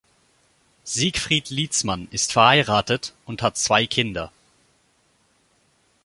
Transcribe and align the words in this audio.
Siegfried 0.83 1.51
Lietzmann 1.51 2.07
ist 2.09 2.31
verheiratet 2.33 3.13
und 3.25 3.43
hat 3.43 3.55
zwei 3.55 3.85
Kinder. 3.85 4.31